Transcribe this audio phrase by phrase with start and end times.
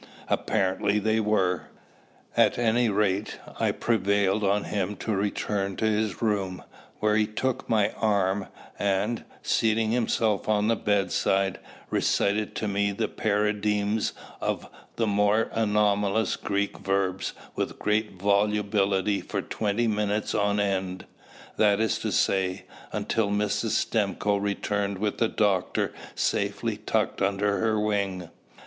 [0.29, 1.67] Apparently they were.
[2.35, 6.63] At any rate, I prevailed on him to return to his room,
[6.99, 8.47] when he took my arm,
[8.79, 11.59] and, seating himself on the bedside,
[11.91, 19.43] recited to me the paradigms of the more anomalous Greek verbs with great volubility for
[19.43, 21.05] twenty minutes on end
[21.57, 23.77] that is to say, until Mrs.
[23.85, 28.31] Stimcoe returned with the doctor safely tucked under her wing.